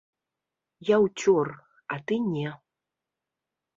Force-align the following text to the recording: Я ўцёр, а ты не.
Я 0.89 0.97
ўцёр, 1.05 1.45
а 1.97 2.01
ты 2.07 2.19
не. 2.33 2.49